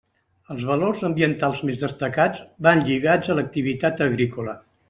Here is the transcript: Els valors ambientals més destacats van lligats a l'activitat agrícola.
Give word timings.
Els 0.53 0.63
valors 0.69 1.03
ambientals 1.09 1.61
més 1.71 1.83
destacats 1.83 2.41
van 2.69 2.83
lligats 2.91 3.33
a 3.35 3.39
l'activitat 3.41 4.07
agrícola. 4.11 4.61